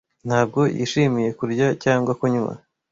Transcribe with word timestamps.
Ntabwo 0.27 0.61
yishimiye 0.77 1.29
kurya 1.39 1.67
cyangwa 1.83 2.11
kunywa. 2.19 2.53